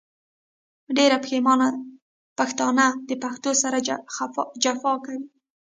ډېری 0.95 1.17
پښتانه 2.37 2.85
د 3.07 3.11
پښتو 3.23 3.51
سره 3.61 3.77
جفا 4.63 4.93
کوي. 5.05 5.25